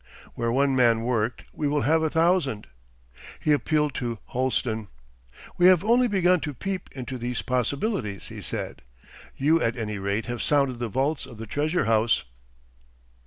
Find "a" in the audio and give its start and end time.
2.01-2.09